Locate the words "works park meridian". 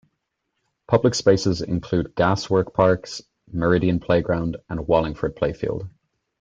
2.49-3.99